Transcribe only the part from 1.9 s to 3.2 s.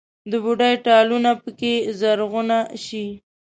زرغونه شي